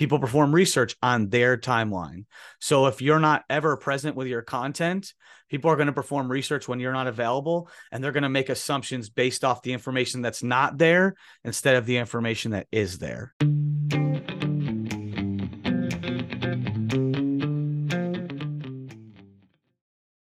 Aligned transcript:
People 0.00 0.18
perform 0.18 0.54
research 0.54 0.96
on 1.02 1.28
their 1.28 1.58
timeline. 1.58 2.24
So 2.58 2.86
if 2.86 3.02
you're 3.02 3.20
not 3.20 3.44
ever 3.50 3.76
present 3.76 4.16
with 4.16 4.28
your 4.28 4.40
content, 4.40 5.12
people 5.50 5.70
are 5.70 5.76
going 5.76 5.88
to 5.88 5.92
perform 5.92 6.32
research 6.32 6.66
when 6.66 6.80
you're 6.80 6.94
not 6.94 7.06
available 7.06 7.68
and 7.92 8.02
they're 8.02 8.10
going 8.10 8.22
to 8.22 8.30
make 8.30 8.48
assumptions 8.48 9.10
based 9.10 9.44
off 9.44 9.60
the 9.60 9.74
information 9.74 10.22
that's 10.22 10.42
not 10.42 10.78
there 10.78 11.16
instead 11.44 11.76
of 11.76 11.84
the 11.84 11.98
information 11.98 12.52
that 12.52 12.66
is 12.72 12.98
there. 12.98 13.34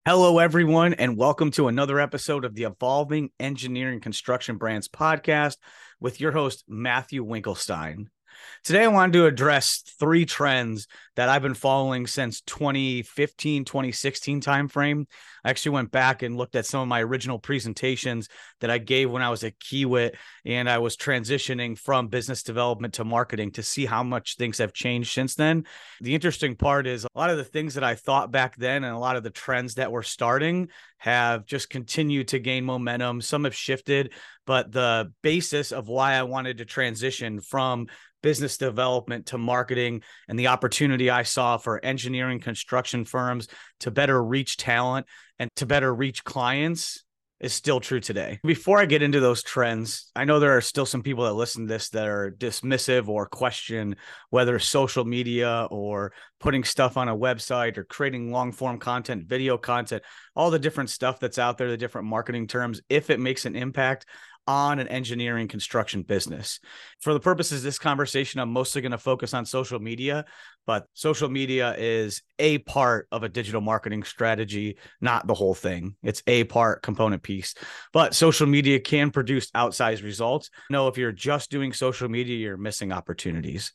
Hello, 0.04 0.40
everyone, 0.40 0.94
and 0.94 1.16
welcome 1.16 1.52
to 1.52 1.68
another 1.68 2.00
episode 2.00 2.44
of 2.44 2.56
the 2.56 2.64
Evolving 2.64 3.30
Engineering 3.38 4.00
Construction 4.00 4.56
Brands 4.56 4.88
podcast 4.88 5.58
with 6.00 6.20
your 6.20 6.32
host, 6.32 6.64
Matthew 6.66 7.24
Winklestine. 7.24 8.08
Today, 8.64 8.84
I 8.84 8.88
wanted 8.88 9.14
to 9.14 9.26
address 9.26 9.82
three 9.98 10.26
trends 10.26 10.86
that 11.16 11.28
I've 11.28 11.42
been 11.42 11.54
following 11.54 12.06
since 12.06 12.40
2015, 12.42 13.64
2016 13.64 14.40
timeframe. 14.40 15.06
I 15.44 15.50
actually 15.50 15.72
went 15.72 15.90
back 15.90 16.22
and 16.22 16.36
looked 16.36 16.54
at 16.54 16.66
some 16.66 16.80
of 16.80 16.88
my 16.88 17.02
original 17.02 17.38
presentations 17.38 18.28
that 18.60 18.70
I 18.70 18.78
gave 18.78 19.10
when 19.10 19.22
I 19.22 19.30
was 19.30 19.42
at 19.44 19.58
Kiewit 19.58 20.14
and 20.44 20.68
I 20.68 20.78
was 20.78 20.96
transitioning 20.96 21.78
from 21.78 22.08
business 22.08 22.42
development 22.42 22.94
to 22.94 23.04
marketing 23.04 23.52
to 23.52 23.62
see 23.62 23.86
how 23.86 24.02
much 24.02 24.36
things 24.36 24.58
have 24.58 24.72
changed 24.72 25.12
since 25.12 25.34
then. 25.34 25.64
The 26.00 26.14
interesting 26.14 26.56
part 26.56 26.86
is 26.86 27.04
a 27.04 27.18
lot 27.18 27.30
of 27.30 27.38
the 27.38 27.44
things 27.44 27.74
that 27.74 27.84
I 27.84 27.94
thought 27.94 28.30
back 28.30 28.56
then 28.56 28.84
and 28.84 28.94
a 28.94 28.98
lot 28.98 29.16
of 29.16 29.22
the 29.22 29.30
trends 29.30 29.74
that 29.74 29.92
were 29.92 30.02
starting 30.02 30.68
have 30.98 31.46
just 31.46 31.70
continued 31.70 32.28
to 32.28 32.38
gain 32.38 32.64
momentum. 32.64 33.20
Some 33.22 33.44
have 33.44 33.54
shifted, 33.54 34.12
but 34.50 34.72
the 34.72 35.12
basis 35.22 35.70
of 35.70 35.86
why 35.86 36.14
I 36.14 36.24
wanted 36.24 36.58
to 36.58 36.64
transition 36.64 37.38
from 37.38 37.86
business 38.20 38.58
development 38.58 39.26
to 39.26 39.38
marketing 39.38 40.02
and 40.26 40.36
the 40.36 40.48
opportunity 40.48 41.08
I 41.08 41.22
saw 41.22 41.56
for 41.56 41.78
engineering 41.84 42.40
construction 42.40 43.04
firms 43.04 43.46
to 43.78 43.92
better 43.92 44.20
reach 44.20 44.56
talent 44.56 45.06
and 45.38 45.48
to 45.54 45.66
better 45.66 45.94
reach 45.94 46.24
clients 46.24 47.04
is 47.40 47.54
still 47.54 47.80
true 47.80 48.00
today. 48.00 48.38
Before 48.44 48.78
I 48.78 48.84
get 48.84 49.02
into 49.02 49.18
those 49.18 49.42
trends, 49.42 50.10
I 50.14 50.24
know 50.24 50.38
there 50.38 50.56
are 50.56 50.60
still 50.60 50.84
some 50.84 51.02
people 51.02 51.24
that 51.24 51.32
listen 51.32 51.66
to 51.66 51.72
this 51.72 51.88
that 51.90 52.06
are 52.06 52.30
dismissive 52.30 53.08
or 53.08 53.26
question 53.26 53.96
whether 54.28 54.58
social 54.58 55.04
media 55.04 55.66
or 55.70 56.12
putting 56.38 56.64
stuff 56.64 56.96
on 56.96 57.08
a 57.08 57.16
website 57.16 57.78
or 57.78 57.84
creating 57.84 58.30
long 58.30 58.52
form 58.52 58.78
content, 58.78 59.26
video 59.26 59.56
content, 59.56 60.02
all 60.36 60.50
the 60.50 60.58
different 60.58 60.90
stuff 60.90 61.18
that's 61.18 61.38
out 61.38 61.56
there, 61.56 61.70
the 61.70 61.76
different 61.78 62.08
marketing 62.08 62.46
terms, 62.46 62.82
if 62.90 63.08
it 63.08 63.20
makes 63.20 63.46
an 63.46 63.56
impact 63.56 64.04
on 64.46 64.78
an 64.78 64.88
engineering 64.88 65.48
construction 65.48 66.02
business. 66.02 66.60
For 67.00 67.12
the 67.12 67.20
purposes 67.20 67.58
of 67.58 67.64
this 67.64 67.78
conversation, 67.78 68.40
I'm 68.40 68.52
mostly 68.52 68.82
going 68.82 68.92
to 68.92 68.98
focus 68.98 69.34
on 69.34 69.46
social 69.46 69.78
media, 69.78 70.24
but 70.66 70.86
social 70.94 71.28
media 71.28 71.74
is 71.78 72.22
a 72.38 72.58
part 72.58 73.06
of 73.12 73.22
a 73.22 73.28
digital 73.28 73.60
marketing 73.60 74.02
strategy, 74.02 74.78
not 75.00 75.26
the 75.26 75.34
whole 75.34 75.54
thing. 75.54 75.96
It's 76.02 76.22
a 76.26 76.44
part 76.44 76.82
component 76.82 77.22
piece. 77.22 77.54
But 77.92 78.14
social 78.14 78.46
media 78.46 78.80
can 78.80 79.10
produce 79.10 79.50
outsized 79.52 80.02
results. 80.02 80.50
No, 80.68 80.88
if 80.88 80.98
you're 80.98 81.12
just 81.12 81.50
doing 81.50 81.72
social 81.72 82.08
media, 82.08 82.36
you're 82.36 82.56
missing 82.56 82.92
opportunities. 82.92 83.72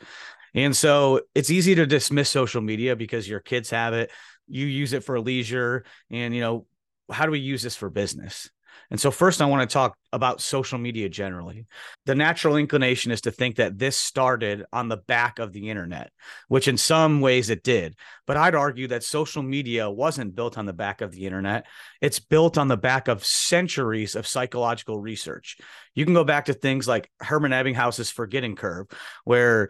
And 0.54 0.76
so 0.76 1.22
it's 1.36 1.50
easy 1.50 1.76
to 1.76 1.86
dismiss 1.86 2.30
social 2.30 2.62
media 2.62 2.96
because 2.96 3.28
your 3.28 3.42
kids 3.42 3.70
have 3.72 3.94
it, 3.94 4.10
you 4.48 4.66
use 4.66 4.94
it 4.94 5.04
for 5.04 5.20
leisure, 5.20 5.84
and 6.10 6.34
you 6.34 6.42
know, 6.42 6.66
how 7.12 7.26
do 7.26 7.32
we 7.32 7.40
use 7.40 7.62
this 7.62 7.76
for 7.76 7.90
business? 7.90 8.50
And 8.92 9.00
so, 9.00 9.12
first, 9.12 9.42
I 9.42 9.46
want 9.46 9.68
to 9.68 9.74
talk 9.74 9.98
about 10.14 10.42
social 10.42 10.78
media 10.78 11.10
generally. 11.10 11.66
The 12.06 12.16
natural 12.16 12.56
inclination 12.56 13.12
is 13.12 13.22
to 13.22 13.32
think 13.32 13.56
that 13.56 13.78
this 13.78 13.98
started 13.98 14.66
on 14.72 14.88
the 14.88 14.98
back 14.98 15.40
of 15.40 15.54
the 15.54 15.70
internet, 15.70 16.12
which 16.48 16.68
in 16.68 16.78
some 16.78 17.20
ways 17.22 17.50
it 17.50 17.64
did. 17.64 17.96
But 18.28 18.38
I'd 18.38 18.56
argue 18.56 18.88
that 18.88 19.04
social 19.04 19.44
media 19.44 19.90
wasn't 19.90 20.36
built 20.36 20.58
on 20.58 20.66
the 20.66 20.74
back 20.74 21.02
of 21.02 21.12
the 21.12 21.26
internet. 21.26 21.66
It's 22.02 22.20
built 22.20 22.58
on 22.58 22.68
the 22.68 22.78
back 22.78 23.08
of 23.08 23.26
centuries 23.26 24.16
of 24.16 24.28
psychological 24.28 25.00
research. 25.00 25.58
You 25.94 26.06
can 26.06 26.14
go 26.14 26.24
back 26.24 26.46
to 26.46 26.54
things 26.54 26.88
like 26.88 27.10
Hermann 27.20 27.52
Ebbinghaus's 27.52 28.12
forgetting 28.12 28.56
curve, 28.56 28.88
where 29.24 29.70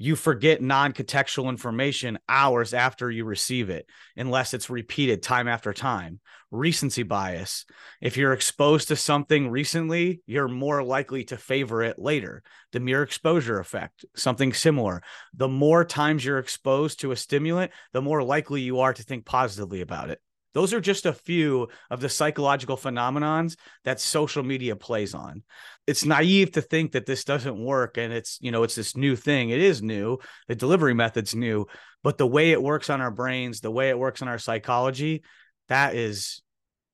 you 0.00 0.14
forget 0.14 0.62
non-contextual 0.62 1.48
information 1.48 2.18
hours 2.28 2.72
after 2.72 3.10
you 3.10 3.24
receive 3.24 3.68
it 3.68 3.84
unless 4.16 4.54
it's 4.54 4.70
repeated 4.70 5.22
time 5.22 5.48
after 5.48 5.72
time. 5.72 6.20
Recency 6.50 7.02
bias 7.02 7.66
if 8.00 8.16
you're 8.16 8.32
exposed 8.32 8.88
to 8.88 8.96
something 8.96 9.50
recently 9.50 10.22
you're 10.24 10.48
more 10.48 10.82
likely 10.82 11.24
to 11.24 11.36
favor 11.36 11.82
it 11.82 11.98
later. 11.98 12.42
The 12.72 12.80
mere 12.80 13.02
exposure 13.02 13.58
effect 13.58 14.04
something 14.14 14.54
similar. 14.54 15.02
The 15.34 15.48
more 15.48 15.84
times 15.84 16.24
you're 16.24 16.38
exposed 16.38 17.00
to 17.00 17.10
a 17.10 17.16
stimulant 17.16 17.72
the 17.92 18.00
more 18.00 18.22
likely 18.22 18.62
you 18.62 18.80
are 18.80 18.94
to 18.94 19.02
think 19.02 19.26
positively 19.26 19.80
about 19.80 20.10
it 20.10 20.20
those 20.54 20.72
are 20.72 20.80
just 20.80 21.06
a 21.06 21.12
few 21.12 21.68
of 21.90 22.00
the 22.00 22.08
psychological 22.08 22.76
phenomenons 22.76 23.56
that 23.84 24.00
social 24.00 24.42
media 24.42 24.76
plays 24.76 25.14
on. 25.14 25.42
It's 25.86 26.04
naive 26.04 26.52
to 26.52 26.62
think 26.62 26.92
that 26.92 27.06
this 27.06 27.24
doesn't 27.24 27.58
work 27.58 27.98
and 27.98 28.12
it's, 28.12 28.38
you 28.40 28.50
know, 28.50 28.62
it's 28.62 28.74
this 28.74 28.96
new 28.96 29.16
thing. 29.16 29.50
It 29.50 29.60
is 29.60 29.82
new. 29.82 30.18
The 30.48 30.54
delivery 30.54 30.94
method's 30.94 31.34
new, 31.34 31.66
but 32.02 32.18
the 32.18 32.26
way 32.26 32.52
it 32.52 32.62
works 32.62 32.90
on 32.90 33.00
our 33.00 33.10
brains, 33.10 33.60
the 33.60 33.70
way 33.70 33.90
it 33.90 33.98
works 33.98 34.22
on 34.22 34.28
our 34.28 34.38
psychology, 34.38 35.22
that 35.68 35.94
is 35.94 36.42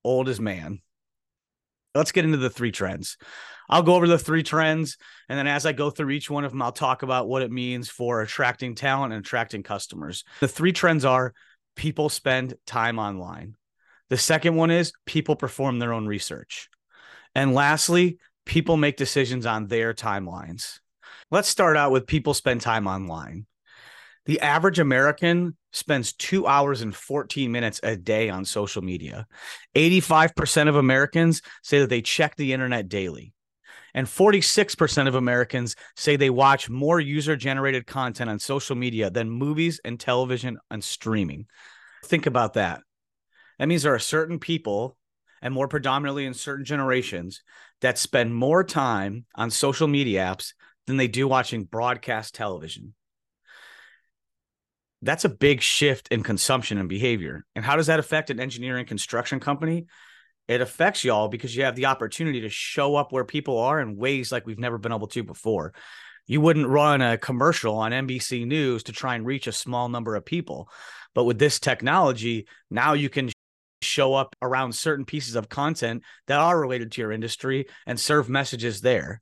old 0.04 0.28
as 0.28 0.40
man. 0.40 0.80
Let's 1.94 2.12
get 2.12 2.24
into 2.24 2.38
the 2.38 2.50
three 2.50 2.72
trends. 2.72 3.16
I'll 3.68 3.82
go 3.82 3.94
over 3.94 4.08
the 4.08 4.18
three 4.18 4.42
trends. 4.42 4.98
And 5.28 5.38
then 5.38 5.46
as 5.46 5.64
I 5.64 5.72
go 5.72 5.90
through 5.90 6.10
each 6.10 6.28
one 6.28 6.44
of 6.44 6.52
them, 6.52 6.60
I'll 6.60 6.72
talk 6.72 7.02
about 7.02 7.28
what 7.28 7.42
it 7.42 7.50
means 7.50 7.88
for 7.88 8.20
attracting 8.20 8.74
talent 8.74 9.12
and 9.12 9.24
attracting 9.24 9.62
customers. 9.62 10.24
The 10.40 10.48
three 10.48 10.72
trends 10.72 11.04
are 11.04 11.32
people 11.76 12.08
spend 12.08 12.54
time 12.66 12.98
online. 12.98 13.56
The 14.10 14.18
second 14.18 14.56
one 14.56 14.70
is 14.70 14.92
people 15.06 15.36
perform 15.36 15.78
their 15.78 15.92
own 15.92 16.06
research. 16.06 16.68
And 17.34 17.54
lastly, 17.54 18.18
people 18.44 18.76
make 18.76 18.96
decisions 18.96 19.46
on 19.46 19.66
their 19.66 19.94
timelines. 19.94 20.78
Let's 21.30 21.48
start 21.48 21.76
out 21.76 21.90
with 21.90 22.06
people 22.06 22.34
spend 22.34 22.60
time 22.60 22.86
online. 22.86 23.46
The 24.26 24.40
average 24.40 24.78
American 24.78 25.56
spends 25.72 26.12
two 26.12 26.46
hours 26.46 26.80
and 26.80 26.94
14 26.94 27.50
minutes 27.52 27.80
a 27.82 27.96
day 27.96 28.30
on 28.30 28.44
social 28.44 28.82
media. 28.82 29.26
85% 29.74 30.68
of 30.68 30.76
Americans 30.76 31.42
say 31.62 31.80
that 31.80 31.90
they 31.90 32.00
check 32.00 32.36
the 32.36 32.52
internet 32.52 32.88
daily. 32.88 33.34
And 33.94 34.06
46% 34.08 35.06
of 35.06 35.14
Americans 35.14 35.76
say 35.96 36.16
they 36.16 36.30
watch 36.30 36.68
more 36.68 36.98
user 36.98 37.36
generated 37.36 37.86
content 37.86 38.28
on 38.28 38.38
social 38.40 38.74
media 38.74 39.08
than 39.08 39.30
movies 39.30 39.80
and 39.84 40.00
television 40.00 40.58
and 40.70 40.82
streaming. 40.82 41.46
Think 42.04 42.26
about 42.26 42.54
that. 42.54 42.80
That 43.58 43.68
means 43.68 43.84
there 43.84 43.94
are 43.94 44.00
certain 44.00 44.40
people, 44.40 44.96
and 45.40 45.54
more 45.54 45.68
predominantly 45.68 46.26
in 46.26 46.34
certain 46.34 46.64
generations, 46.64 47.42
that 47.82 47.98
spend 47.98 48.34
more 48.34 48.64
time 48.64 49.26
on 49.36 49.50
social 49.50 49.86
media 49.86 50.22
apps 50.22 50.54
than 50.86 50.96
they 50.96 51.08
do 51.08 51.28
watching 51.28 51.64
broadcast 51.64 52.34
television. 52.34 52.94
That's 55.02 55.24
a 55.24 55.28
big 55.28 55.60
shift 55.60 56.08
in 56.08 56.22
consumption 56.22 56.78
and 56.78 56.88
behavior. 56.88 57.44
And 57.54 57.64
how 57.64 57.76
does 57.76 57.86
that 57.86 58.00
affect 58.00 58.30
an 58.30 58.40
engineering 58.40 58.86
construction 58.86 59.38
company? 59.38 59.86
It 60.48 60.60
affects 60.60 61.04
y'all 61.04 61.28
because 61.28 61.56
you 61.56 61.64
have 61.64 61.76
the 61.76 61.86
opportunity 61.86 62.42
to 62.42 62.48
show 62.48 62.96
up 62.96 63.12
where 63.12 63.24
people 63.24 63.58
are 63.58 63.80
in 63.80 63.96
ways 63.96 64.30
like 64.30 64.46
we've 64.46 64.58
never 64.58 64.78
been 64.78 64.92
able 64.92 65.06
to 65.08 65.22
before. 65.22 65.72
You 66.26 66.40
wouldn't 66.40 66.68
run 66.68 67.02
a 67.02 67.18
commercial 67.18 67.76
on 67.76 67.92
NBC 67.92 68.46
News 68.46 68.84
to 68.84 68.92
try 68.92 69.14
and 69.14 69.26
reach 69.26 69.46
a 69.46 69.52
small 69.52 69.88
number 69.88 70.16
of 70.16 70.24
people. 70.24 70.68
But 71.14 71.24
with 71.24 71.38
this 71.38 71.60
technology, 71.60 72.46
now 72.70 72.94
you 72.94 73.08
can 73.08 73.30
show 73.82 74.14
up 74.14 74.34
around 74.40 74.74
certain 74.74 75.04
pieces 75.04 75.34
of 75.34 75.48
content 75.48 76.02
that 76.26 76.40
are 76.40 76.58
related 76.58 76.92
to 76.92 77.00
your 77.00 77.12
industry 77.12 77.66
and 77.86 78.00
serve 78.00 78.28
messages 78.28 78.80
there 78.80 79.20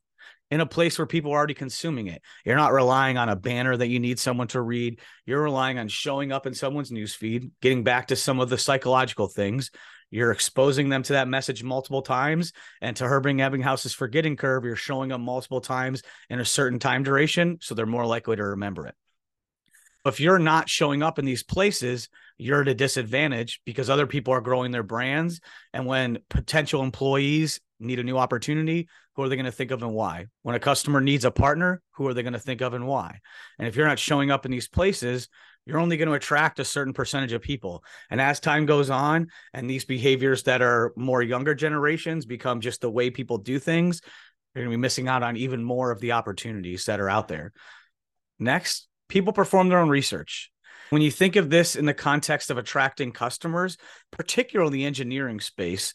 in 0.51 0.61
a 0.61 0.67
place 0.67 0.99
where 0.99 1.07
people 1.07 1.33
are 1.33 1.39
already 1.39 1.55
consuming 1.55 2.09
it. 2.09 2.23
You're 2.45 2.57
not 2.57 2.73
relying 2.73 3.17
on 3.17 3.29
a 3.29 3.37
banner 3.37 3.77
that 3.77 3.89
you 3.89 3.99
need 3.99 4.19
someone 4.19 4.49
to 4.49 4.61
read. 4.61 5.01
You're 5.25 5.43
relying 5.43 5.79
on 5.79 5.89
showing 5.89 6.31
up 6.31 6.47
in 6.47 6.55
someone's 6.55 6.91
newsfeed, 6.91 7.51
getting 7.61 7.85
back 7.85 8.09
to 8.09 8.17
some 8.17 8.39
of 8.39 8.49
the 8.49 8.59
psychological 8.59 9.29
things. 9.29 9.71
You're 10.13 10.31
exposing 10.31 10.91
them 10.91 11.03
to 11.05 11.15
that 11.15 11.27
message 11.27 11.65
multiple 11.65 12.03
times. 12.03 12.53
And 12.83 12.95
to 12.99 13.09
Hermann 13.09 13.39
Ebbinghaus's 13.39 13.95
forgetting 13.95 14.37
curve, 14.37 14.65
you're 14.65 14.77
showing 14.77 15.09
them 15.09 15.23
multiple 15.23 15.63
times 15.63 16.03
in 16.29 16.39
a 16.39 16.45
certain 16.45 16.79
time 16.79 17.03
duration. 17.03 17.59
So 17.63 17.75
they're 17.75 17.87
more 17.87 18.07
likely 18.07 18.37
to 18.37 18.45
remember 18.45 18.87
it. 18.87 18.95
If 20.05 20.21
you're 20.21 20.39
not 20.39 20.69
showing 20.69 21.03
up 21.03 21.19
in 21.19 21.25
these 21.25 21.43
places, 21.43 22.09
you're 22.37 22.61
at 22.61 22.69
a 22.69 22.75
disadvantage 22.75 23.61
because 23.65 23.89
other 23.89 24.07
people 24.07 24.35
are 24.35 24.41
growing 24.41 24.71
their 24.71 24.83
brands. 24.83 25.41
And 25.73 25.87
when 25.87 26.19
potential 26.29 26.83
employees 26.83 27.61
need 27.83 27.99
a 27.99 28.05
new 28.05 28.19
opportunity, 28.19 28.89
who 29.15 29.23
are 29.23 29.29
they 29.29 29.37
going 29.37 29.47
to 29.47 29.53
think 29.53 29.71
of 29.71 29.83
and 29.83 29.93
why? 29.93 30.27
When 30.43 30.55
a 30.55 30.61
customer 30.61 31.01
needs 31.01 31.25
a 31.25 31.31
partner, 31.31 31.83
who 31.93 32.07
are 32.07 32.15
they 32.15 32.23
going 32.23 32.33
to 32.33 32.39
think 32.39 32.61
of 32.61 32.75
and 32.75 32.87
why? 32.87 33.21
And 33.59 33.69
if 33.69 33.77
you're 33.77 33.87
not 33.87 33.99
showing 33.99 34.31
up 34.31 34.45
in 34.45 34.51
these 34.51 34.69
places, 34.69 35.29
you're 35.65 35.79
only 35.79 35.97
going 35.97 36.09
to 36.09 36.15
attract 36.15 36.59
a 36.59 36.65
certain 36.65 36.93
percentage 36.93 37.33
of 37.33 37.43
people. 37.43 37.85
And 38.11 38.21
as 38.21 38.41
time 38.41 38.67
goes 38.67 38.91
on, 38.91 39.29
and 39.53 39.69
these 39.69 39.85
behaviors 39.85 40.43
that 40.45 40.63
are 40.63 40.93
more 40.97 41.23
younger 41.23 41.55
generations 41.55 42.27
become 42.27 42.61
just 42.61 42.81
the 42.81 42.91
way 42.91 43.11
people 43.11 43.39
do 43.39 43.59
things, 43.59 44.01
you're 44.55 44.65
going 44.65 44.73
to 44.73 44.77
be 44.77 44.81
missing 44.81 45.09
out 45.09 45.23
on 45.23 45.37
even 45.37 45.63
more 45.63 45.91
of 45.91 46.01
the 46.01 46.13
opportunities 46.13 46.87
that 46.87 47.01
are 47.01 47.09
out 47.09 47.29
there. 47.29 47.53
Next, 48.39 48.89
people 49.09 49.33
perform 49.33 49.69
their 49.69 49.79
own 49.79 49.89
research. 49.89 50.51
When 50.91 51.01
you 51.01 51.11
think 51.11 51.37
of 51.37 51.49
this 51.49 51.75
in 51.75 51.87
the 51.87 51.95
context 51.95 52.51
of 52.51 52.59
attracting 52.59 53.13
customers, 53.13 53.79
particularly 54.11 54.69
in 54.69 54.73
the 54.73 54.87
engineering 54.87 55.41
space, 55.41 55.95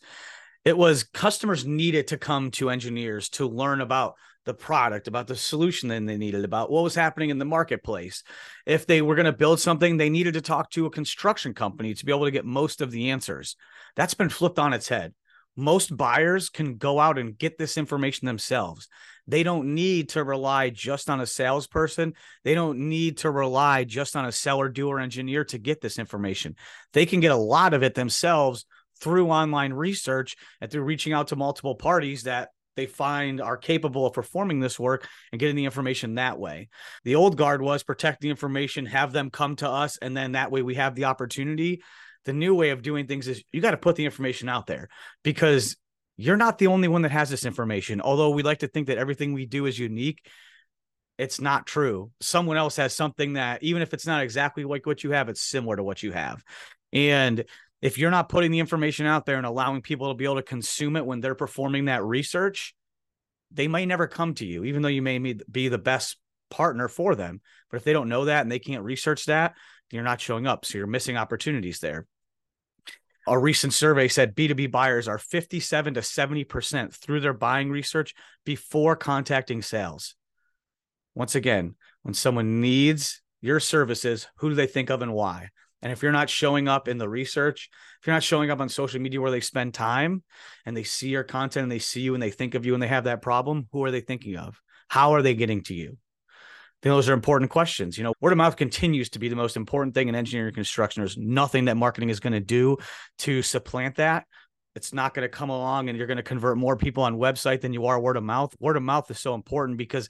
it 0.68 0.78
was 0.78 1.06
customers 1.06 1.66
needed 1.66 2.08
to 2.08 2.18
come 2.18 2.52
to 2.52 2.69
engineers 2.69 3.30
to 3.30 3.48
learn 3.48 3.80
about 3.80 4.16
the 4.44 4.54
product, 4.54 5.08
about 5.08 5.25
the 5.25 5.36
solution 5.38 5.88
that 5.88 6.06
they 6.06 6.18
needed, 6.18 6.44
about 6.44 6.69
what 6.69 6.84
was 6.84 6.94
happening 6.94 7.30
in 7.30 7.38
the 7.38 7.46
marketplace. 7.46 8.22
If 8.66 8.86
they 8.86 9.02
were 9.02 9.16
going 9.16 9.28
to 9.28 9.31
build 9.31 9.62
something, 9.62 9.96
they 9.96 10.10
needed 10.10 10.34
to 10.34 10.42
talk 10.42 10.69
to 10.72 10.86
a 10.86 10.90
construction 10.90 11.54
company 11.54 11.94
to 11.94 12.06
be 12.06 12.12
able 12.12 12.25
to 12.25 12.31
get 12.31 12.44
most 12.44 12.81
of 12.81 12.92
the 12.92 13.12
answers. 13.12 13.56
That's 13.96 14.14
been 14.14 14.28
flipped 14.28 14.60
on 14.60 14.74
its 14.74 14.90
head. 14.90 15.14
Most 15.56 15.96
buyers 15.96 16.50
can 16.50 16.75
go 16.75 17.00
out 17.00 17.18
and 17.18 17.38
get 17.38 17.58
this 17.58 17.78
information 17.78 18.25
themselves. 18.25 18.90
They 19.25 19.44
don't 19.44 19.74
need 19.74 20.10
to 20.10 20.24
rely 20.24 20.70
just 20.70 21.10
on 21.10 21.22
a 21.22 21.25
salesperson. 21.25 22.13
They 22.44 22.56
don't 22.56 22.90
need 22.90 23.20
to 23.20 23.31
rely 23.31 23.86
just 23.86 24.18
on 24.18 24.25
a 24.25 24.34
seller, 24.34 24.68
doer, 24.68 25.00
engineer 25.00 25.46
to 25.46 25.58
get 25.58 25.80
this 25.80 25.98
information. 25.98 26.58
They 26.92 27.06
can 27.06 27.22
get 27.22 27.31
a 27.31 27.38
lot 27.38 27.74
of 27.74 27.84
it 27.84 27.96
themselves 27.96 28.66
through 29.02 29.30
online 29.30 29.74
research 29.74 30.36
and 30.62 30.72
through 30.72 30.84
reaching 30.84 31.14
out 31.14 31.30
to 31.30 31.36
multiple 31.36 31.76
parties 31.76 32.24
that 32.24 32.50
they 32.76 32.86
find 32.86 33.42
are 33.42 33.58
capable 33.58 34.06
of 34.06 34.14
performing 34.14 34.60
this 34.60 34.80
work 34.80 35.08
and 35.32 35.40
getting 35.40 35.56
the 35.56 35.66
information 35.66 36.16
that 36.16 36.40
way. 36.40 36.70
The 37.04 37.16
old 37.16 37.36
guard 37.36 37.62
was 37.62 37.84
protect 37.84 38.22
the 38.22 38.30
information, 38.30 38.86
have 38.86 39.12
them 39.12 39.32
come 39.32 39.56
to 39.58 39.70
us, 39.70 39.98
and 39.98 40.16
then 40.16 40.34
that 40.34 40.52
way 40.52 40.62
we 40.62 40.76
have 40.76 40.96
the 40.96 41.06
opportunity. 41.06 41.82
The 42.26 42.34
new 42.34 42.54
way 42.54 42.70
of 42.70 42.82
doing 42.82 43.08
things 43.08 43.28
is 43.28 43.44
you 43.52 43.62
got 43.62 43.72
to 43.72 43.78
put 43.78 43.96
the 43.96 44.06
information 44.06 44.48
out 44.48 44.68
there 44.68 44.90
because 45.24 45.76
you're 46.18 46.38
not 46.38 46.58
the 46.58 46.68
only 46.68 46.88
one 46.88 47.04
that 47.04 47.12
has 47.12 47.30
this 47.30 47.46
information. 47.46 48.02
Although 48.02 48.32
we 48.32 48.44
like 48.44 48.60
to 48.60 48.68
think 48.68 48.88
that 48.88 48.98
everything 48.98 49.34
we 49.34 49.46
do 49.46 49.66
is 49.66 49.80
unique, 49.80 50.28
it's 51.18 51.42
not 51.42 51.66
true. 51.66 52.12
Someone 52.22 52.58
else 52.58 52.76
has 52.76 52.94
something 52.94 53.34
that, 53.34 53.64
even 53.64 53.82
if 53.82 53.94
it's 53.94 54.06
not 54.06 54.24
exactly 54.24 54.66
like 54.66 54.86
what 54.86 55.04
you 55.04 55.12
have, 55.12 55.30
it's 55.30 55.42
similar 55.42 55.76
to 55.76 55.84
what 55.84 56.04
you 56.04 56.12
have. 56.12 56.44
And 56.94 57.46
if 57.81 57.97
you're 57.97 58.12
not 58.12 58.29
putting 58.29 58.51
the 58.51 58.59
information 58.59 59.06
out 59.06 59.25
there 59.25 59.38
and 59.38 59.45
allowing 59.45 59.81
people 59.81 60.09
to 60.09 60.15
be 60.15 60.25
able 60.25 60.35
to 60.35 60.41
consume 60.41 60.95
it 60.95 61.06
when 61.06 61.19
they're 61.19 61.35
performing 61.35 61.85
that 61.85 62.03
research, 62.03 62.75
they 63.51 63.68
may 63.68 63.85
never 63.85 64.07
come 64.07 64.33
to 64.35 64.45
you, 64.45 64.63
even 64.63 64.81
though 64.81 64.88
you 64.88 65.01
may 65.01 65.18
be 65.19 65.68
the 65.68 65.77
best 65.77 66.18
partner 66.50 66.88
for 66.88 67.15
them. 67.15 67.41
But 67.69 67.77
if 67.77 67.83
they 67.83 67.94
don't 67.94 68.09
know 68.09 68.25
that 68.25 68.41
and 68.41 68.51
they 68.51 68.59
can't 68.59 68.83
research 68.83 69.25
that, 69.25 69.56
you're 69.91 70.03
not 70.03 70.21
showing 70.21 70.47
up. 70.47 70.65
So 70.65 70.77
you're 70.77 70.88
missing 70.88 71.18
opportunities 71.18 71.79
there. 71.79 72.07
A 73.27 73.38
recent 73.38 73.74
survey 73.74 74.07
said 74.07 74.35
B2B 74.35 74.71
buyers 74.71 75.07
are 75.07 75.18
57 75.18 75.95
to 75.95 76.00
70% 76.00 76.94
through 76.94 77.19
their 77.19 77.33
buying 77.33 77.69
research 77.69 78.15
before 78.45 78.95
contacting 78.95 79.62
sales. 79.62 80.15
Once 81.13 81.35
again, 81.35 81.75
when 82.03 82.13
someone 82.13 82.62
needs 82.62 83.21
your 83.41 83.59
services, 83.59 84.27
who 84.38 84.50
do 84.50 84.56
they 84.56 84.68
think 84.68 84.89
of 84.89 85.01
and 85.01 85.13
why? 85.13 85.50
And 85.81 85.91
if 85.91 86.01
you're 86.01 86.12
not 86.12 86.29
showing 86.29 86.68
up 86.68 86.88
in 86.88 86.97
the 86.97 87.09
research, 87.09 87.69
if 88.01 88.07
you're 88.07 88.15
not 88.15 88.24
showing 88.24 88.50
up 88.50 88.59
on 88.59 88.69
social 88.69 89.00
media 89.00 89.21
where 89.21 89.31
they 89.31 89.41
spend 89.41 89.74
time 89.74 90.24
and 90.65 90.75
they 90.75 90.83
see 90.83 91.09
your 91.09 91.24
content 91.24 91.63
and 91.63 91.71
they 91.71 91.79
see 91.79 92.01
you 92.01 92.13
and 92.13 92.24
they 92.24 92.31
think 92.31 92.56
of 92.56 92.65
you 92.65 92.74
and 92.74 92.81
they 92.81 92.88
have 92.88 93.03
that 93.03 93.21
problem, 93.21 93.68
who 93.71 93.83
are 93.83 93.91
they 93.91 94.01
thinking 94.01 94.38
of? 94.38 94.59
How 94.88 95.13
are 95.13 95.21
they 95.21 95.35
getting 95.35 95.63
to 95.63 95.74
you? 95.74 95.97
those 96.81 97.09
are 97.09 97.13
important 97.13 97.51
questions. 97.51 97.97
You 97.97 98.03
know, 98.03 98.13
word 98.21 98.31
of 98.31 98.38
mouth 98.38 98.56
continues 98.56 99.09
to 99.09 99.19
be 99.19 99.29
the 99.29 99.35
most 99.35 99.57
important 99.57 99.94
thing 99.94 100.07
in 100.07 100.15
engineering 100.15 100.53
construction. 100.53 101.01
There's 101.01 101.18
nothing 101.18 101.65
that 101.65 101.75
marketing 101.75 102.09
is 102.09 102.19
going 102.19 102.33
to 102.33 102.39
do 102.39 102.77
to 103.19 103.41
supplant 103.41 103.95
that. 103.95 104.25
It's 104.75 104.94
not 104.94 105.15
going 105.15 105.24
to 105.24 105.29
come 105.29 105.50
along 105.50 105.89
and 105.89 105.97
you're 105.97 106.07
going 106.07 106.18
to 106.18 106.24
convert 106.24 106.56
more 106.56 106.77
people 106.77 107.03
on 107.03 107.18
website 107.18 107.62
than 107.62 107.74
you 107.74 107.88
are 107.88 108.00
word 108.00 108.15
of 108.15 108.24
mouth. 108.24 108.53
Word 108.59 108.77
of 108.77 108.83
mouth 108.83 109.09
is 109.09 109.19
so 109.19 109.33
important 109.33 109.79
because 109.79 110.07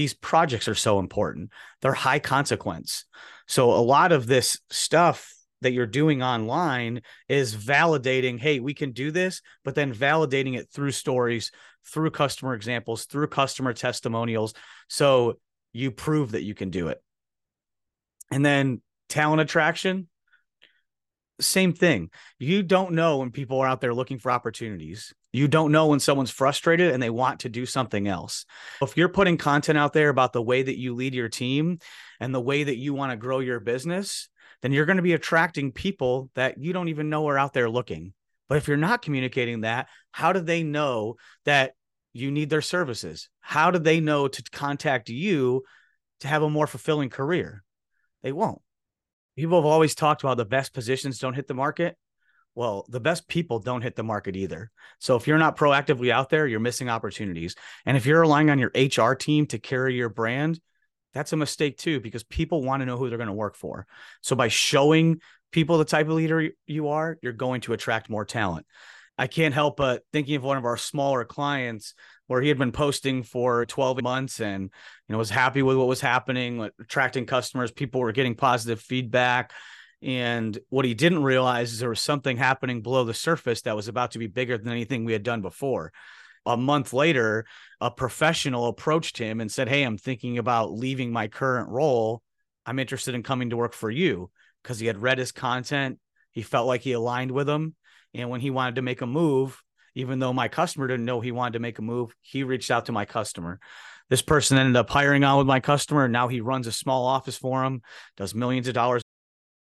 these 0.00 0.14
projects 0.14 0.66
are 0.66 0.74
so 0.74 0.98
important. 0.98 1.50
They're 1.82 1.92
high 1.92 2.20
consequence. 2.20 3.04
So 3.46 3.70
a 3.72 3.84
lot 3.84 4.12
of 4.12 4.26
this 4.26 4.58
stuff 4.70 5.30
that 5.60 5.72
you're 5.72 5.86
doing 5.86 6.22
online 6.22 7.02
is 7.28 7.54
validating, 7.54 8.40
hey, 8.40 8.60
we 8.60 8.72
can 8.72 8.92
do 8.92 9.10
this, 9.10 9.42
but 9.62 9.74
then 9.74 9.92
validating 9.92 10.56
it 10.56 10.70
through 10.72 10.92
stories, 10.92 11.52
through 11.84 12.12
customer 12.12 12.54
examples, 12.54 13.04
through 13.04 13.26
customer 13.26 13.74
testimonials. 13.74 14.54
So 14.88 15.34
you 15.74 15.90
prove 15.90 16.30
that 16.30 16.44
you 16.44 16.54
can 16.54 16.70
do 16.70 16.88
it. 16.88 17.02
And 18.30 18.42
then 18.42 18.80
talent 19.10 19.42
attraction, 19.42 20.08
same 21.40 21.74
thing. 21.74 22.08
You 22.38 22.62
don't 22.62 22.92
know 22.92 23.18
when 23.18 23.32
people 23.32 23.60
are 23.60 23.66
out 23.66 23.82
there 23.82 23.92
looking 23.92 24.18
for 24.18 24.30
opportunities. 24.30 25.12
You 25.32 25.46
don't 25.46 25.72
know 25.72 25.86
when 25.86 26.00
someone's 26.00 26.30
frustrated 26.30 26.92
and 26.92 27.02
they 27.02 27.10
want 27.10 27.40
to 27.40 27.48
do 27.48 27.64
something 27.64 28.08
else. 28.08 28.44
If 28.82 28.96
you're 28.96 29.08
putting 29.08 29.36
content 29.36 29.78
out 29.78 29.92
there 29.92 30.08
about 30.08 30.32
the 30.32 30.42
way 30.42 30.62
that 30.62 30.78
you 30.78 30.94
lead 30.94 31.14
your 31.14 31.28
team 31.28 31.78
and 32.18 32.34
the 32.34 32.40
way 32.40 32.64
that 32.64 32.76
you 32.76 32.94
want 32.94 33.12
to 33.12 33.16
grow 33.16 33.38
your 33.38 33.60
business, 33.60 34.28
then 34.62 34.72
you're 34.72 34.86
going 34.86 34.96
to 34.96 35.02
be 35.02 35.12
attracting 35.12 35.72
people 35.72 36.30
that 36.34 36.58
you 36.58 36.72
don't 36.72 36.88
even 36.88 37.10
know 37.10 37.28
are 37.28 37.38
out 37.38 37.52
there 37.52 37.70
looking. 37.70 38.12
But 38.48 38.58
if 38.58 38.66
you're 38.66 38.76
not 38.76 39.02
communicating 39.02 39.60
that, 39.60 39.88
how 40.10 40.32
do 40.32 40.40
they 40.40 40.64
know 40.64 41.14
that 41.44 41.74
you 42.12 42.32
need 42.32 42.50
their 42.50 42.62
services? 42.62 43.28
How 43.40 43.70
do 43.70 43.78
they 43.78 44.00
know 44.00 44.26
to 44.26 44.42
contact 44.50 45.08
you 45.08 45.62
to 46.20 46.28
have 46.28 46.42
a 46.42 46.50
more 46.50 46.66
fulfilling 46.66 47.10
career? 47.10 47.62
They 48.22 48.32
won't. 48.32 48.60
People 49.36 49.58
have 49.58 49.66
always 49.66 49.94
talked 49.94 50.22
about 50.22 50.36
the 50.36 50.44
best 50.44 50.74
positions 50.74 51.18
don't 51.18 51.34
hit 51.34 51.46
the 51.46 51.54
market. 51.54 51.96
Well, 52.54 52.84
the 52.88 53.00
best 53.00 53.28
people 53.28 53.58
don't 53.58 53.82
hit 53.82 53.96
the 53.96 54.02
market 54.02 54.36
either. 54.36 54.70
So 54.98 55.16
if 55.16 55.26
you're 55.26 55.38
not 55.38 55.56
proactively 55.56 56.10
out 56.10 56.30
there, 56.30 56.46
you're 56.46 56.60
missing 56.60 56.88
opportunities. 56.88 57.54
And 57.86 57.96
if 57.96 58.06
you're 58.06 58.20
relying 58.20 58.50
on 58.50 58.58
your 58.58 58.72
HR 58.74 59.14
team 59.14 59.46
to 59.46 59.58
carry 59.58 59.94
your 59.94 60.08
brand, 60.08 60.60
that's 61.14 61.32
a 61.32 61.36
mistake 61.36 61.78
too, 61.78 62.00
because 62.00 62.22
people 62.24 62.62
want 62.62 62.80
to 62.80 62.86
know 62.86 62.96
who 62.96 63.08
they're 63.08 63.18
going 63.18 63.28
to 63.28 63.32
work 63.32 63.56
for. 63.56 63.86
So 64.20 64.36
by 64.36 64.48
showing 64.48 65.20
people 65.52 65.78
the 65.78 65.84
type 65.84 66.06
of 66.06 66.12
leader 66.12 66.50
you 66.66 66.88
are, 66.88 67.18
you're 67.22 67.32
going 67.32 67.60
to 67.62 67.72
attract 67.72 68.10
more 68.10 68.24
talent. 68.24 68.66
I 69.18 69.26
can't 69.26 69.54
help 69.54 69.76
but 69.76 70.02
thinking 70.12 70.36
of 70.36 70.44
one 70.44 70.56
of 70.56 70.64
our 70.64 70.76
smaller 70.76 71.24
clients 71.24 71.94
where 72.26 72.40
he 72.40 72.48
had 72.48 72.58
been 72.58 72.72
posting 72.72 73.22
for 73.22 73.66
12 73.66 74.02
months 74.02 74.40
and 74.40 74.62
you 74.62 75.12
know 75.12 75.18
was 75.18 75.30
happy 75.30 75.62
with 75.62 75.76
what 75.76 75.88
was 75.88 76.00
happening, 76.00 76.70
attracting 76.80 77.26
customers, 77.26 77.70
people 77.70 78.00
were 78.00 78.12
getting 78.12 78.34
positive 78.34 78.80
feedback. 78.80 79.52
And 80.02 80.58
what 80.70 80.84
he 80.84 80.94
didn't 80.94 81.22
realize 81.22 81.72
is 81.72 81.78
there 81.78 81.88
was 81.88 82.00
something 82.00 82.36
happening 82.36 82.80
below 82.80 83.04
the 83.04 83.14
surface 83.14 83.62
that 83.62 83.76
was 83.76 83.88
about 83.88 84.12
to 84.12 84.18
be 84.18 84.26
bigger 84.26 84.56
than 84.56 84.72
anything 84.72 85.04
we 85.04 85.12
had 85.12 85.22
done 85.22 85.42
before. 85.42 85.92
A 86.46 86.56
month 86.56 86.92
later, 86.92 87.44
a 87.80 87.90
professional 87.90 88.68
approached 88.68 89.18
him 89.18 89.40
and 89.40 89.52
said, 89.52 89.68
Hey, 89.68 89.82
I'm 89.82 89.98
thinking 89.98 90.38
about 90.38 90.72
leaving 90.72 91.12
my 91.12 91.28
current 91.28 91.68
role. 91.68 92.22
I'm 92.64 92.78
interested 92.78 93.14
in 93.14 93.22
coming 93.22 93.50
to 93.50 93.56
work 93.56 93.74
for 93.74 93.90
you 93.90 94.30
because 94.62 94.78
he 94.78 94.86
had 94.86 95.02
read 95.02 95.18
his 95.18 95.32
content. 95.32 95.98
He 96.30 96.42
felt 96.42 96.66
like 96.66 96.80
he 96.80 96.92
aligned 96.92 97.32
with 97.32 97.48
him 97.48 97.74
and 98.14 98.30
when 98.30 98.40
he 98.40 98.50
wanted 98.50 98.76
to 98.76 98.82
make 98.82 99.00
a 99.00 99.06
move, 99.06 99.62
even 99.94 100.18
though 100.18 100.32
my 100.32 100.48
customer 100.48 100.86
didn't 100.86 101.04
know 101.04 101.20
he 101.20 101.32
wanted 101.32 101.54
to 101.54 101.58
make 101.58 101.78
a 101.78 101.82
move, 101.82 102.14
he 102.20 102.42
reached 102.42 102.70
out 102.70 102.86
to 102.86 102.92
my 102.92 103.04
customer. 103.04 103.60
This 104.08 104.22
person 104.22 104.58
ended 104.58 104.76
up 104.76 104.90
hiring 104.90 105.22
on 105.22 105.38
with 105.38 105.46
my 105.46 105.60
customer. 105.60 106.08
Now 106.08 106.28
he 106.28 106.40
runs 106.40 106.66
a 106.66 106.72
small 106.72 107.06
office 107.06 107.36
for 107.36 107.64
him, 107.64 107.82
does 108.16 108.34
millions 108.34 108.66
of 108.66 108.74
dollars. 108.74 109.02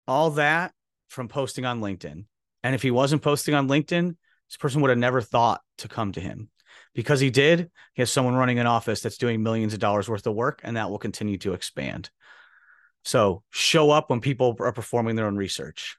All 0.06 0.30
that 0.32 0.72
from 1.08 1.28
posting 1.28 1.64
on 1.64 1.80
LinkedIn. 1.80 2.24
And 2.62 2.74
if 2.74 2.82
he 2.82 2.90
wasn't 2.90 3.22
posting 3.22 3.54
on 3.54 3.68
LinkedIn, 3.68 4.16
this 4.48 4.56
person 4.58 4.80
would 4.80 4.90
have 4.90 4.98
never 4.98 5.20
thought 5.20 5.60
to 5.78 5.88
come 5.88 6.12
to 6.12 6.20
him. 6.20 6.50
Because 6.94 7.20
he 7.20 7.30
did, 7.30 7.70
he 7.94 8.02
has 8.02 8.10
someone 8.10 8.34
running 8.34 8.58
an 8.58 8.66
office 8.66 9.00
that's 9.00 9.18
doing 9.18 9.42
millions 9.42 9.72
of 9.72 9.80
dollars 9.80 10.08
worth 10.08 10.26
of 10.26 10.34
work, 10.34 10.60
and 10.62 10.76
that 10.76 10.90
will 10.90 10.98
continue 10.98 11.38
to 11.38 11.54
expand. 11.54 12.10
So 13.04 13.42
show 13.50 13.90
up 13.90 14.10
when 14.10 14.20
people 14.20 14.56
are 14.60 14.72
performing 14.72 15.16
their 15.16 15.26
own 15.26 15.36
research. 15.36 15.96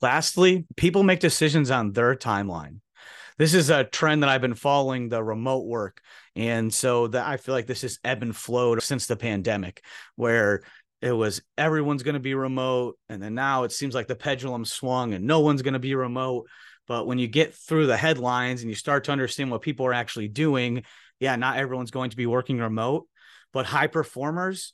Lastly, 0.00 0.66
people 0.76 1.02
make 1.02 1.20
decisions 1.20 1.70
on 1.70 1.92
their 1.92 2.14
timeline. 2.14 2.80
This 3.38 3.54
is 3.54 3.70
a 3.70 3.84
trend 3.84 4.22
that 4.22 4.28
I've 4.28 4.40
been 4.40 4.54
following 4.54 5.08
the 5.08 5.22
remote 5.22 5.66
work. 5.66 6.00
And 6.36 6.72
so 6.72 7.08
that 7.08 7.26
I 7.26 7.36
feel 7.36 7.54
like 7.54 7.66
this 7.66 7.84
is 7.84 7.98
ebb 8.04 8.22
and 8.22 8.34
flowed 8.34 8.82
since 8.82 9.06
the 9.06 9.16
pandemic, 9.16 9.82
where 10.16 10.62
it 11.00 11.12
was 11.12 11.42
everyone's 11.56 12.02
going 12.02 12.14
to 12.14 12.20
be 12.20 12.34
remote. 12.34 12.98
And 13.08 13.22
then 13.22 13.34
now 13.34 13.64
it 13.64 13.72
seems 13.72 13.94
like 13.94 14.08
the 14.08 14.16
pendulum 14.16 14.64
swung 14.64 15.14
and 15.14 15.26
no 15.26 15.40
one's 15.40 15.62
going 15.62 15.74
to 15.74 15.78
be 15.78 15.94
remote. 15.94 16.48
But 16.86 17.06
when 17.06 17.18
you 17.18 17.28
get 17.28 17.54
through 17.54 17.86
the 17.86 17.96
headlines 17.96 18.62
and 18.62 18.70
you 18.70 18.74
start 18.74 19.04
to 19.04 19.12
understand 19.12 19.50
what 19.50 19.62
people 19.62 19.86
are 19.86 19.92
actually 19.92 20.28
doing, 20.28 20.84
yeah, 21.20 21.36
not 21.36 21.58
everyone's 21.58 21.90
going 21.90 22.10
to 22.10 22.16
be 22.16 22.26
working 22.26 22.58
remote, 22.58 23.06
but 23.52 23.66
high 23.66 23.86
performers 23.86 24.72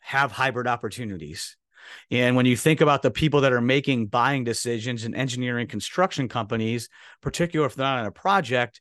have 0.00 0.32
hybrid 0.32 0.66
opportunities. 0.66 1.56
And 2.10 2.34
when 2.34 2.46
you 2.46 2.56
think 2.56 2.80
about 2.80 3.02
the 3.02 3.10
people 3.10 3.42
that 3.42 3.52
are 3.52 3.60
making 3.60 4.06
buying 4.06 4.44
decisions 4.44 5.04
in 5.04 5.14
engineering 5.14 5.66
construction 5.66 6.28
companies, 6.28 6.88
particularly 7.20 7.66
if 7.66 7.74
they're 7.74 7.86
not 7.86 7.98
on 7.98 8.06
a 8.06 8.10
project, 8.10 8.80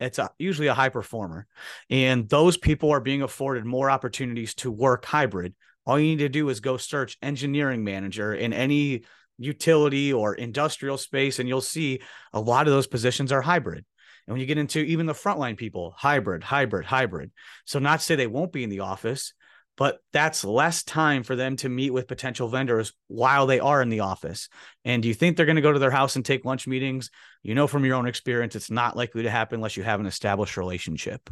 it's 0.00 0.18
a, 0.18 0.30
usually 0.38 0.68
a 0.68 0.74
high 0.74 0.88
performer. 0.88 1.46
And 1.90 2.28
those 2.28 2.56
people 2.56 2.90
are 2.90 3.00
being 3.00 3.22
afforded 3.22 3.64
more 3.64 3.90
opportunities 3.90 4.54
to 4.56 4.70
work 4.70 5.04
hybrid. 5.04 5.54
All 5.86 5.98
you 5.98 6.06
need 6.06 6.18
to 6.18 6.28
do 6.28 6.48
is 6.48 6.60
go 6.60 6.76
search 6.76 7.18
engineering 7.22 7.84
manager 7.84 8.34
in 8.34 8.52
any 8.52 9.04
utility 9.38 10.12
or 10.12 10.34
industrial 10.34 10.98
space, 10.98 11.38
and 11.38 11.48
you'll 11.48 11.60
see 11.60 12.00
a 12.32 12.40
lot 12.40 12.66
of 12.66 12.72
those 12.72 12.86
positions 12.86 13.32
are 13.32 13.42
hybrid. 13.42 13.84
And 14.26 14.32
when 14.32 14.40
you 14.40 14.46
get 14.46 14.58
into 14.58 14.80
even 14.80 15.06
the 15.06 15.12
frontline 15.12 15.56
people, 15.56 15.94
hybrid, 15.96 16.42
hybrid, 16.42 16.86
hybrid. 16.86 17.30
So, 17.66 17.78
not 17.78 18.00
to 18.00 18.04
say 18.04 18.16
they 18.16 18.26
won't 18.26 18.52
be 18.52 18.64
in 18.64 18.70
the 18.70 18.80
office, 18.80 19.34
but 19.76 19.98
that's 20.12 20.44
less 20.44 20.82
time 20.82 21.24
for 21.24 21.36
them 21.36 21.56
to 21.56 21.68
meet 21.68 21.90
with 21.90 22.06
potential 22.06 22.48
vendors 22.48 22.92
while 23.08 23.46
they 23.46 23.60
are 23.60 23.82
in 23.82 23.88
the 23.88 24.00
office. 24.00 24.48
And 24.84 25.02
do 25.02 25.08
you 25.08 25.14
think 25.14 25.36
they're 25.36 25.46
going 25.46 25.56
to 25.56 25.62
go 25.62 25.72
to 25.72 25.78
their 25.78 25.90
house 25.90 26.16
and 26.16 26.24
take 26.24 26.44
lunch 26.44 26.66
meetings? 26.66 27.10
You 27.42 27.54
know, 27.54 27.66
from 27.66 27.84
your 27.84 27.96
own 27.96 28.06
experience, 28.06 28.54
it's 28.54 28.70
not 28.70 28.96
likely 28.96 29.24
to 29.24 29.30
happen 29.30 29.56
unless 29.56 29.76
you 29.76 29.82
have 29.82 30.00
an 30.00 30.06
established 30.06 30.56
relationship. 30.56 31.28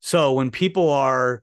So 0.00 0.32
when 0.32 0.50
people 0.50 0.90
are 0.90 1.42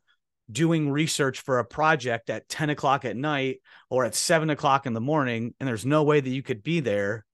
doing 0.51 0.89
research 0.89 1.41
for 1.41 1.59
a 1.59 1.65
project 1.65 2.29
at 2.29 2.47
10 2.49 2.69
o'clock 2.69 3.05
at 3.05 3.15
night 3.15 3.61
or 3.89 4.05
at 4.05 4.15
seven 4.15 4.49
o'clock 4.49 4.85
in 4.85 4.93
the 4.93 5.01
morning, 5.01 5.53
and 5.59 5.67
there's 5.67 5.85
no 5.85 6.03
way 6.03 6.19
that 6.19 6.29
you 6.29 6.43
could 6.43 6.63
be 6.63 6.79
there 6.79 7.25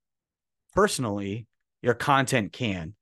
personally, 0.73 1.47
your 1.81 1.93
content 1.93 2.53
can. 2.53 2.95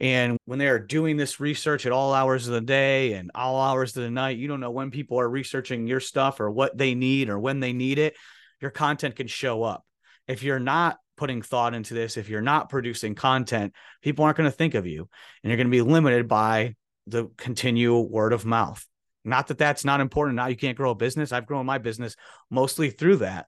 And 0.00 0.36
when 0.44 0.58
they're 0.58 0.80
doing 0.80 1.16
this 1.16 1.40
research 1.40 1.86
at 1.86 1.92
all 1.92 2.12
hours 2.12 2.46
of 2.46 2.54
the 2.54 2.60
day 2.60 3.12
and 3.14 3.30
all 3.34 3.60
hours 3.60 3.96
of 3.96 4.02
the 4.02 4.10
night, 4.10 4.36
you 4.36 4.48
don't 4.48 4.60
know 4.60 4.70
when 4.70 4.90
people 4.90 5.20
are 5.20 5.28
researching 5.28 5.86
your 5.86 6.00
stuff 6.00 6.40
or 6.40 6.50
what 6.50 6.76
they 6.76 6.94
need 6.94 7.28
or 7.28 7.38
when 7.38 7.60
they 7.60 7.72
need 7.72 7.98
it. 7.98 8.16
Your 8.60 8.70
content 8.70 9.16
can 9.16 9.26
show 9.26 9.62
up. 9.62 9.84
If 10.26 10.42
you're 10.42 10.58
not 10.58 10.98
putting 11.16 11.42
thought 11.42 11.74
into 11.74 11.94
this, 11.94 12.16
if 12.16 12.28
you're 12.28 12.42
not 12.42 12.68
producing 12.68 13.14
content, 13.14 13.72
people 14.02 14.24
aren't 14.24 14.36
going 14.36 14.50
to 14.50 14.56
think 14.56 14.74
of 14.74 14.86
you 14.86 15.08
and 15.42 15.50
you're 15.50 15.56
going 15.56 15.68
to 15.68 15.70
be 15.70 15.82
limited 15.82 16.28
by 16.28 16.74
the 17.06 17.28
continual 17.36 18.08
word 18.08 18.32
of 18.32 18.44
mouth. 18.44 18.84
Not 19.24 19.48
that 19.48 19.58
that's 19.58 19.84
not 19.84 20.00
important. 20.00 20.36
Now 20.36 20.46
you 20.46 20.56
can't 20.56 20.76
grow 20.76 20.90
a 20.90 20.94
business. 20.94 21.32
I've 21.32 21.46
grown 21.46 21.66
my 21.66 21.78
business 21.78 22.16
mostly 22.50 22.90
through 22.90 23.16
that. 23.16 23.46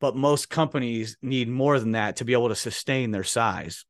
But 0.00 0.16
most 0.16 0.48
companies 0.48 1.16
need 1.20 1.48
more 1.48 1.78
than 1.78 1.92
that 1.92 2.16
to 2.16 2.24
be 2.24 2.32
able 2.32 2.48
to 2.48 2.54
sustain 2.54 3.10
their 3.10 3.24
size. 3.24 3.84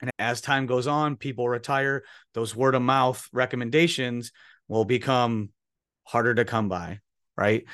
And 0.00 0.10
as 0.18 0.40
time 0.40 0.66
goes 0.66 0.86
on, 0.86 1.16
people 1.16 1.48
retire, 1.48 2.04
those 2.32 2.56
word 2.56 2.74
of 2.74 2.82
mouth 2.82 3.28
recommendations 3.32 4.32
will 4.68 4.84
become 4.84 5.50
harder 6.04 6.34
to 6.34 6.44
come 6.44 6.68
by. 6.68 7.00
Right. 7.36 7.64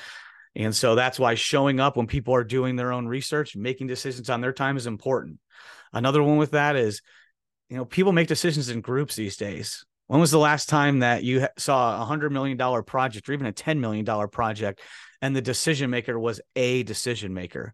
And 0.55 0.75
so 0.75 0.95
that's 0.95 1.19
why 1.19 1.35
showing 1.35 1.79
up 1.79 1.95
when 1.95 2.07
people 2.07 2.35
are 2.35 2.43
doing 2.43 2.75
their 2.75 2.91
own 2.91 3.07
research, 3.07 3.55
making 3.55 3.87
decisions 3.87 4.29
on 4.29 4.41
their 4.41 4.53
time 4.53 4.75
is 4.75 4.87
important. 4.87 5.39
Another 5.93 6.21
one 6.21 6.37
with 6.37 6.51
that 6.51 6.75
is, 6.75 7.01
you 7.69 7.77
know, 7.77 7.85
people 7.85 8.11
make 8.11 8.27
decisions 8.27 8.69
in 8.69 8.81
groups 8.81 9.15
these 9.15 9.37
days. 9.37 9.85
When 10.07 10.19
was 10.19 10.31
the 10.31 10.39
last 10.39 10.67
time 10.67 10.99
that 10.99 11.23
you 11.23 11.47
saw 11.57 12.01
a 12.01 12.05
hundred 12.05 12.31
million 12.31 12.57
dollar 12.57 12.83
project 12.83 13.29
or 13.29 13.33
even 13.33 13.47
a 13.47 13.53
$10 13.53 13.79
million 13.79 14.05
project 14.29 14.81
and 15.21 15.35
the 15.35 15.41
decision 15.41 15.89
maker 15.89 16.19
was 16.19 16.41
a 16.55 16.83
decision 16.83 17.33
maker? 17.33 17.73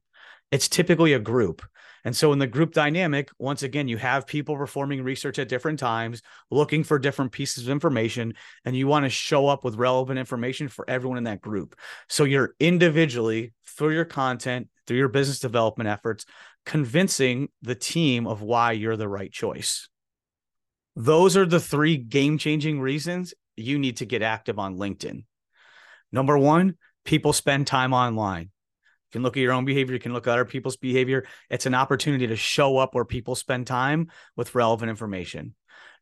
It's 0.52 0.70
typically 0.70 1.14
a 1.14 1.20
group. 1.20 1.66
And 2.06 2.16
so 2.16 2.32
in 2.32 2.40
the 2.40 2.48
group 2.48 2.74
dynamic, 2.74 3.30
once 3.38 3.64
again, 3.64 3.90
you 3.90 3.98
have 3.98 4.28
people 4.28 4.56
performing 4.56 5.04
research 5.04 5.40
at 5.40 5.50
different 5.50 5.78
times, 5.78 6.22
looking 6.50 6.86
for 6.86 7.00
different 7.00 7.34
pieces 7.34 7.66
of 7.66 7.70
information, 7.70 8.34
and 8.64 8.76
you 8.76 8.88
want 8.88 9.04
to 9.04 9.10
show 9.10 9.48
up 9.48 9.66
with 9.66 9.76
relevant 9.76 10.18
information 10.18 10.70
for 10.70 10.90
everyone 10.90 11.18
in 11.18 11.26
that 11.26 11.42
group. 11.42 11.76
So 12.08 12.24
you're 12.24 12.54
individually, 12.62 13.54
through 13.66 13.94
your 13.94 14.06
content, 14.06 14.70
through 14.86 14.98
your 14.98 15.10
business 15.10 15.40
development 15.40 15.90
efforts, 15.90 16.26
convincing 16.66 17.50
the 17.62 17.76
team 17.76 18.26
of 18.26 18.42
why 18.42 18.72
you're 18.72 18.96
the 18.96 19.10
right 19.10 19.32
choice. 19.32 19.90
Those 21.00 21.38
are 21.38 21.46
the 21.46 21.60
three 21.60 21.96
game 21.96 22.40
changing 22.40 22.82
reasons 22.82 23.36
you 23.56 23.78
need 23.78 23.98
to 23.98 24.06
get 24.06 24.24
active 24.24 24.58
on 24.58 24.78
LinkedIn. 24.78 25.26
Number 26.12 26.40
one, 26.40 26.76
people 27.06 27.34
spend 27.34 27.68
time 27.68 27.94
online. 27.94 28.46
You 28.46 29.12
can 29.12 29.22
look 29.22 29.38
at 29.38 29.42
your 29.42 29.54
own 29.54 29.64
behavior, 29.64 29.94
you 29.94 30.00
can 30.00 30.14
look 30.14 30.26
at 30.26 30.34
other 30.34 30.44
people's 30.44 30.76
behavior. 30.76 31.28
It's 31.52 31.68
an 31.68 31.76
opportunity 31.76 32.26
to 32.26 32.36
show 32.36 32.80
up 32.80 32.96
where 32.96 33.06
people 33.06 33.36
spend 33.36 33.68
time 33.68 34.10
with 34.36 34.56
relevant 34.56 34.90
information. 34.90 35.54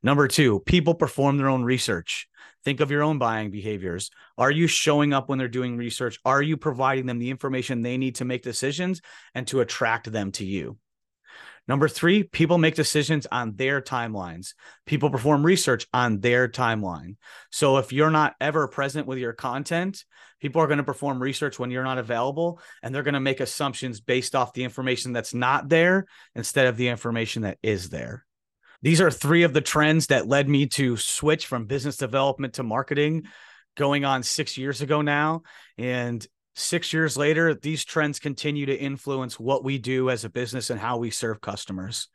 Number 0.02 0.30
two, 0.30 0.62
people 0.62 0.94
perform 0.94 1.36
their 1.36 1.50
own 1.50 1.66
research. 1.66 2.30
Think 2.64 2.80
of 2.80 2.90
your 2.90 3.04
own 3.04 3.18
buying 3.18 3.52
behaviors. 3.52 4.12
Are 4.38 4.50
you 4.50 4.66
showing 4.66 5.12
up 5.12 5.28
when 5.28 5.38
they're 5.38 5.50
doing 5.50 5.76
research? 5.76 6.20
Are 6.24 6.42
you 6.42 6.56
providing 6.56 7.06
them 7.06 7.20
the 7.20 7.32
information 7.32 7.82
they 7.82 7.98
need 7.98 8.16
to 8.16 8.26
make 8.26 8.44
decisions 8.44 9.02
and 9.34 9.46
to 9.48 9.60
attract 9.60 10.10
them 10.10 10.32
to 10.34 10.46
you? 10.46 10.78
Number 11.68 11.88
three, 11.88 12.24
people 12.24 12.58
make 12.58 12.76
decisions 12.76 13.26
on 13.32 13.56
their 13.56 13.82
timelines. 13.82 14.54
People 14.86 15.10
perform 15.10 15.46
research 15.46 15.88
on 15.94 16.20
their 16.20 16.48
timeline. 16.48 17.16
So 17.52 17.78
if 17.78 17.92
you're 17.92 18.12
not 18.12 18.36
ever 18.40 18.68
present 18.68 19.08
with 19.08 19.18
your 19.18 19.34
content, 19.34 20.06
people 20.40 20.62
are 20.62 20.68
going 20.68 20.78
to 20.78 20.84
perform 20.84 21.22
research 21.22 21.58
when 21.58 21.72
you're 21.72 21.84
not 21.84 21.98
available 21.98 22.60
and 22.84 22.94
they're 22.94 23.04
going 23.04 23.16
to 23.16 23.20
make 23.20 23.40
assumptions 23.40 24.00
based 24.00 24.36
off 24.36 24.54
the 24.54 24.64
information 24.64 25.12
that's 25.12 25.34
not 25.34 25.68
there 25.68 26.06
instead 26.36 26.68
of 26.68 26.78
the 26.78 26.90
information 26.90 27.44
that 27.44 27.58
is 27.64 27.90
there. 27.90 28.26
These 28.84 29.02
are 29.02 29.10
three 29.10 29.42
of 29.42 29.54
the 29.54 29.62
trends 29.62 30.08
that 30.08 30.28
led 30.28 30.48
me 30.48 30.68
to 30.68 30.98
switch 30.98 31.48
from 31.48 31.66
business 31.66 31.98
development 31.98 32.56
to 32.56 32.64
marketing 32.64 33.24
going 33.76 34.06
on 34.06 34.22
six 34.22 34.58
years 34.58 34.82
ago 34.82 35.02
now. 35.02 35.42
And 35.80 36.26
six 36.56 36.94
years 36.94 37.18
later, 37.18 37.54
these 37.54 37.86
trends 37.86 38.20
continue 38.20 38.66
to 38.66 38.76
influence 38.76 39.40
what 39.40 39.64
we 39.64 39.78
do 39.78 40.10
as 40.10 40.26
a 40.26 40.30
business 40.30 40.70
and 40.70 40.80
how 40.80 40.98
we 40.98 41.12
serve 41.12 41.42
customers. 41.42 42.10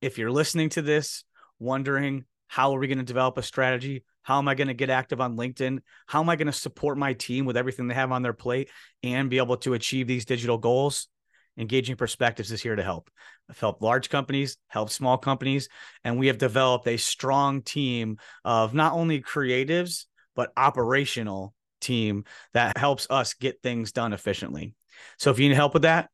If 0.00 0.18
you're 0.18 0.30
listening 0.30 0.70
to 0.70 0.82
this, 0.82 1.24
wondering 1.58 2.24
how 2.48 2.74
are 2.74 2.78
we 2.78 2.88
going 2.88 2.98
to 2.98 3.04
develop 3.04 3.38
a 3.38 3.42
strategy? 3.42 4.04
How 4.22 4.38
am 4.38 4.48
I 4.48 4.54
going 4.54 4.68
to 4.68 4.74
get 4.74 4.90
active 4.90 5.20
on 5.20 5.36
LinkedIn? 5.36 5.80
How 6.06 6.20
am 6.20 6.28
I 6.28 6.36
going 6.36 6.46
to 6.46 6.52
support 6.52 6.98
my 6.98 7.12
team 7.12 7.44
with 7.44 7.56
everything 7.56 7.88
they 7.88 7.94
have 7.94 8.12
on 8.12 8.22
their 8.22 8.32
plate 8.32 8.70
and 9.02 9.30
be 9.30 9.38
able 9.38 9.56
to 9.58 9.74
achieve 9.74 10.06
these 10.06 10.24
digital 10.24 10.58
goals? 10.58 11.08
Engaging 11.56 11.96
Perspectives 11.96 12.50
is 12.50 12.62
here 12.62 12.74
to 12.74 12.82
help. 12.82 13.10
I've 13.48 13.60
helped 13.60 13.82
large 13.82 14.08
companies, 14.08 14.56
helped 14.66 14.92
small 14.92 15.18
companies, 15.18 15.68
and 16.02 16.18
we 16.18 16.26
have 16.28 16.38
developed 16.38 16.88
a 16.88 16.96
strong 16.96 17.62
team 17.62 18.18
of 18.44 18.74
not 18.74 18.94
only 18.94 19.20
creatives, 19.20 20.06
but 20.34 20.52
operational 20.56 21.53
team 21.84 22.24
that 22.52 22.76
helps 22.78 23.06
us 23.10 23.34
get 23.34 23.62
things 23.62 23.92
done 23.92 24.12
efficiently. 24.12 24.74
So 25.18 25.30
if 25.30 25.38
you 25.38 25.48
need 25.48 25.54
help 25.54 25.74
with 25.74 25.82
that, 25.82 26.10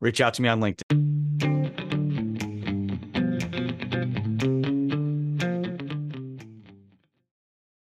reach 0.00 0.20
out 0.20 0.34
to 0.34 0.42
me 0.42 0.48
on 0.48 0.60
LinkedIn. 0.60 1.09